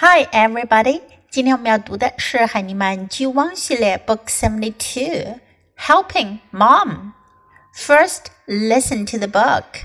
[0.00, 1.00] Hi, everybody！
[1.28, 5.40] 今天我们要读的是海尼曼 G 汪系列 Book Seventy Two
[5.76, 7.14] Helping Mom.
[7.74, 9.82] First, listen to the book.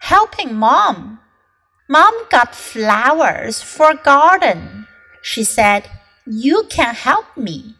[0.00, 1.18] Helping Mom.
[1.86, 4.86] Mom got flowers for garden.
[5.22, 5.82] She said,
[6.24, 7.74] You can help me.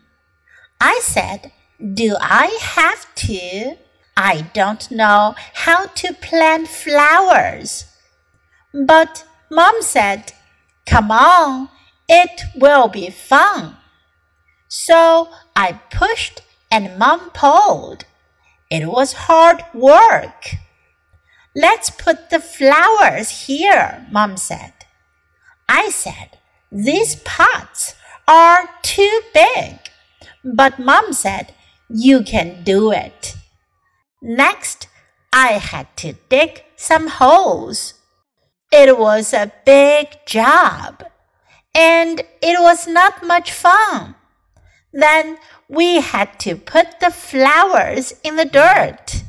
[0.79, 3.79] I said, Do I have to?
[4.15, 7.87] I don't know how to plant flowers.
[8.75, 10.35] But Mom said,
[10.86, 11.70] Come on,
[12.08, 13.78] it will be fun.
[14.68, 18.06] So I pushed and Mom pulled.
[18.70, 20.56] It was hard work.
[21.54, 24.74] Let's put the flowers here, Mom said.
[25.68, 26.38] I said,
[26.72, 27.96] These pots
[28.28, 29.80] are too big.
[30.44, 31.54] But Mom said,
[31.90, 33.36] You can do it.
[34.22, 34.88] Next,
[35.34, 37.96] I had to dig some holes.
[38.72, 41.04] It was a big job,
[41.76, 44.16] and it was not much fun.
[44.94, 45.38] Then
[45.68, 49.24] we had to put the flowers in the dirt.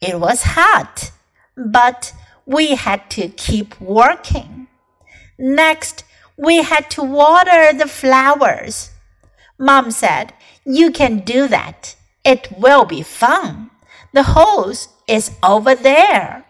[0.00, 1.12] It was hot,
[1.56, 2.12] but
[2.46, 4.66] we had to keep working.
[5.38, 6.04] Next,
[6.36, 8.90] we had to water the flowers.
[9.58, 10.32] Mom said,
[10.64, 11.94] You can do that.
[12.24, 13.70] It will be fun.
[14.12, 16.44] The hose is over there.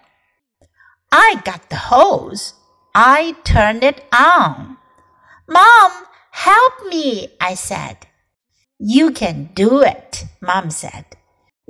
[1.11, 2.53] I got the hose.
[2.95, 4.77] I turned it on.
[5.47, 5.91] Mom,
[6.31, 8.07] help me, I said.
[8.79, 11.05] You can do it, Mom said.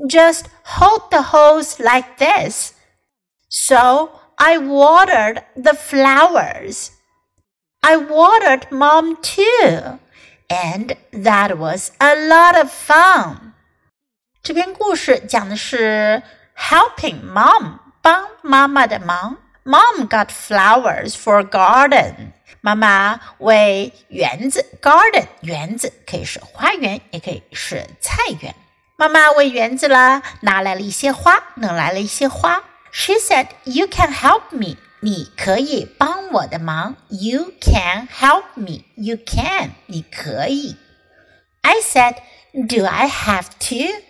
[0.08, 2.74] Just hold the hose like this.
[3.50, 6.92] So I watered the flowers.
[7.84, 10.00] I watered Mom too,
[10.50, 13.54] and that was a lot of fun.
[14.42, 16.22] 这篇故事讲的是
[16.58, 19.38] helping mom 帮妈妈的忙。
[19.66, 22.34] Mom got flowers for garden。
[22.60, 28.56] 妈妈为园子 garden 园子可以是花园，也可以是菜园。
[28.96, 32.64] 妈妈为园子啦拿来了一些花，弄来了一些花。
[32.92, 36.96] She said, "You can help me." 你可以帮我的忙。
[37.10, 38.84] You can help me.
[38.96, 39.72] You can.
[39.88, 40.78] 你可以。
[41.62, 42.16] I said,
[42.54, 44.04] "Do I have to?"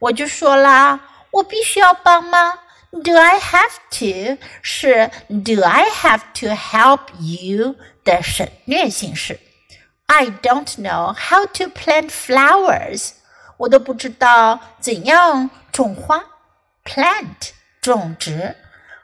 [0.00, 1.00] 我就说啦，
[1.30, 2.58] 我必须要帮吗
[2.92, 9.40] ？Do I have to 是 Do I have to help you 的省略形式。
[10.06, 13.10] I don't know how to plant flowers，
[13.58, 16.24] 我都不知道怎样种花。
[16.84, 17.50] Plant
[17.82, 18.56] 种植。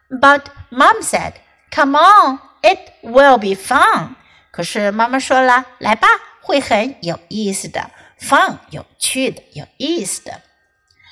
[0.08, 1.34] But mom said,
[1.70, 4.14] "Come on, it will be fun."
[4.50, 6.08] 可是妈妈说了，来吧，
[6.40, 7.90] 会很有意思的。
[8.20, 10.40] Fun 有趣的，有意思的。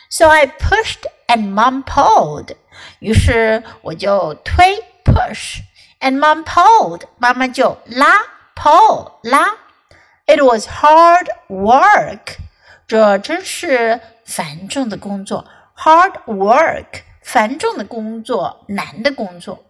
[0.09, 2.57] So I pushed and mom pulled.
[3.01, 5.61] 于是我就推 push
[6.01, 7.03] and mom pulled.
[7.19, 8.23] 妈妈就拉
[8.55, 9.57] pull 拉。
[10.27, 12.37] It was hard work.
[12.87, 15.47] 这真是繁重的工作。
[15.77, 19.65] Hard work，繁重的工作，难的工作。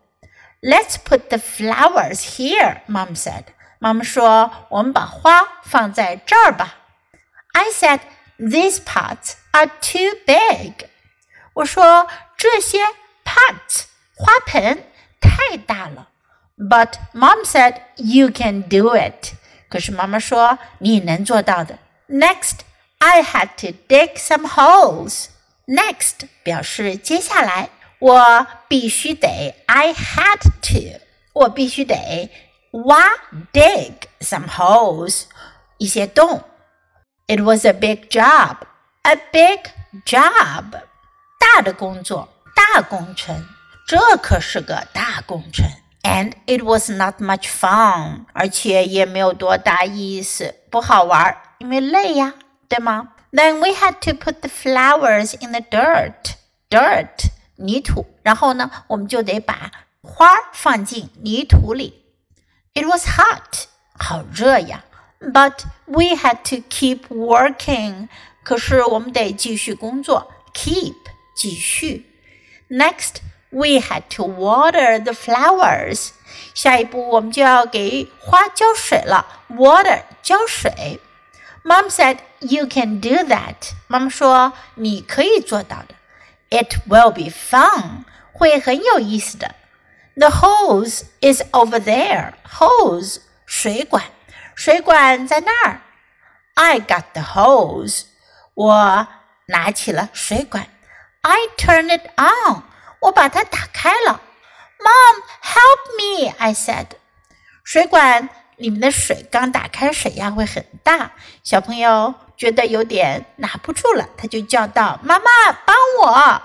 [0.60, 3.44] Let's put the flowers here, Mom said.
[3.78, 6.74] 妈妈说：“我们把花放在这儿吧。”
[7.54, 8.00] I said,
[8.38, 10.86] "These pots are too big."
[11.56, 12.78] 我说这些
[13.24, 14.84] pots 花盆
[15.20, 16.08] 太大了。
[16.56, 19.32] But mom said you can do it.
[19.68, 21.78] 可是妈妈说你能做到的。
[22.08, 22.58] Next,
[22.98, 25.26] I had to dig some holes.
[25.66, 31.00] Next 表示接下来，我必须得 I had to，
[31.32, 32.30] 我必须得
[32.72, 33.12] 挖
[33.52, 35.24] dig some holes
[35.78, 36.44] 一些洞。
[37.26, 38.56] It was a big job
[39.02, 39.70] a big
[40.04, 40.82] job，
[41.38, 43.46] 大的工作，大工程，
[43.86, 45.66] 这可是个大工程。
[46.02, 52.34] And it was not much fun，而且也没有多大意思，不好玩，因为累呀，
[52.68, 53.10] 对吗？
[53.30, 56.34] Then we had to put the flowers in the dirt.
[56.68, 59.70] Dirt 泥土，然后呢，我们就得把
[60.02, 62.02] 花放进泥土里。
[62.74, 63.66] It was hot，
[63.96, 64.84] 好热呀。
[65.20, 68.08] But we had to keep working.
[68.42, 70.96] 可是我们得继续工作，keep
[71.36, 72.06] 继续。
[72.68, 73.16] Next,
[73.50, 76.10] we had to water the flowers.
[76.54, 81.00] 下一步我们就要给花浇水了，water 浇水。
[81.64, 85.94] Mom said, "You can do that." 妈妈说你可以做到的。
[86.50, 88.04] It will be fun.
[88.32, 89.54] 会很有意思的。
[90.16, 92.32] The hose is over there.
[92.58, 94.04] Hose 水管，
[94.54, 95.80] 水管在那儿。
[96.54, 98.02] I got the hose.
[98.54, 99.08] 我
[99.46, 100.66] 拿起了水管
[101.26, 102.62] ，I turned it on，
[103.00, 104.20] 我把它打开了。
[104.78, 106.34] Mom, help me!
[106.38, 106.86] I said，
[107.64, 111.12] 水管 里面的水刚打开，水压会很大。
[111.44, 116.42] 小朋友觉得有点拿不住了，他就叫道：“妈妈，帮我！”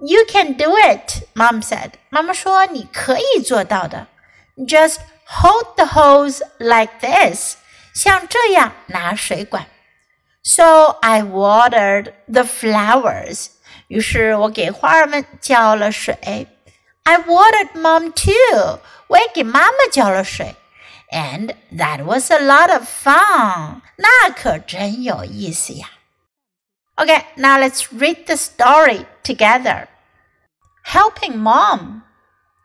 [0.00, 1.92] You can do it, Mom said.
[2.08, 4.06] 妈妈说你可以做到的。
[4.56, 4.96] Just
[5.26, 7.56] hold the hose like this.
[7.94, 9.66] 像这样拿水管。
[10.42, 13.48] So I watered the flowers.
[13.88, 16.46] 于是我给花儿们浇了水。
[17.04, 18.80] I watered mom too.
[19.08, 20.54] 我也给妈妈浇了水。
[21.10, 23.80] And that was a lot of fun.
[23.96, 25.90] 那可真有意思呀。
[26.96, 29.88] Okay, now let's read the story together.
[30.84, 32.02] Helping mom.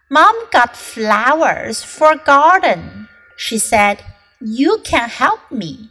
[0.09, 3.07] Mom got flowers for garden.
[3.37, 3.99] She said,
[4.39, 5.89] You can help me.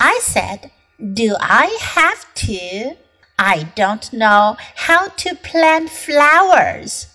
[0.00, 2.96] I said, Do I have to?
[3.37, 7.07] I don't know how to plant flowers.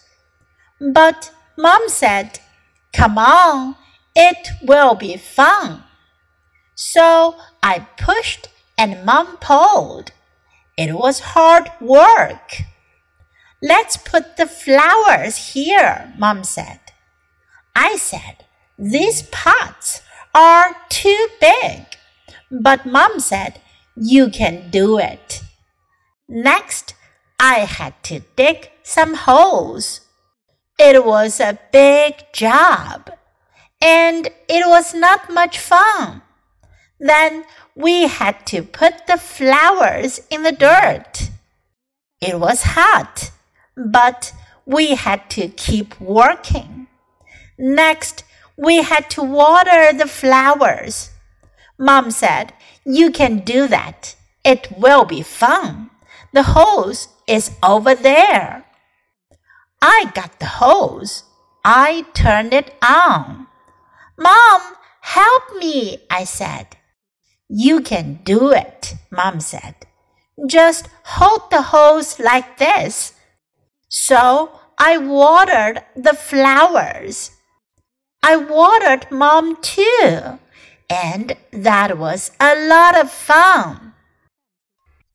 [0.80, 2.38] But Mom said,
[2.92, 3.76] Come on,
[4.14, 5.82] it will be fun.
[6.74, 8.48] So I pushed
[8.78, 10.12] and Mom pulled.
[10.76, 12.62] It was hard work.
[13.60, 16.80] Let's put the flowers here, Mom said.
[17.76, 18.44] I said,
[18.78, 20.02] These pots
[20.34, 21.84] are too big.
[22.50, 23.60] But Mom said,
[23.94, 25.42] You can do it.
[26.34, 26.94] Next,
[27.38, 30.00] I had to dig some holes.
[30.78, 33.10] It was a big job,
[33.82, 36.22] and it was not much fun.
[36.98, 37.44] Then
[37.76, 41.28] we had to put the flowers in the dirt.
[42.22, 43.30] It was hot,
[43.76, 44.32] but
[44.64, 46.86] we had to keep working.
[47.58, 48.24] Next,
[48.56, 51.10] we had to water the flowers.
[51.78, 52.54] Mom said,
[52.86, 54.16] You can do that.
[54.42, 55.81] It will be fun.
[56.32, 58.64] The hose is over there.
[59.80, 61.24] I got the hose.
[61.64, 63.46] I turned it on.
[64.18, 64.60] Mom,
[65.00, 66.76] help me, I said.
[67.48, 69.74] You can do it, Mom said.
[70.46, 73.12] Just hold the hose like this.
[73.88, 77.30] So I watered the flowers.
[78.22, 80.38] I watered Mom too,
[80.88, 83.91] and that was a lot of fun.